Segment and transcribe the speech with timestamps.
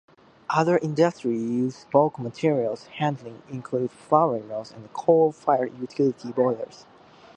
[0.49, 6.87] Other industries using bulk materials handling include flour mills and coal-fired utility boilers.